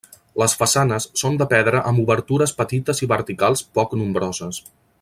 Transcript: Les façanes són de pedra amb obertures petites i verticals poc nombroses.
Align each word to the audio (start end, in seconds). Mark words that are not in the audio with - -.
Les 0.43 0.53
façanes 0.61 1.05
són 1.21 1.35
de 1.41 1.47
pedra 1.51 1.81
amb 1.91 2.01
obertures 2.05 2.55
petites 2.63 3.03
i 3.07 3.09
verticals 3.13 3.63
poc 3.79 3.95
nombroses. 4.01 4.65